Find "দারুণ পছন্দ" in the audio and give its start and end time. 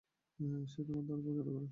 1.07-1.47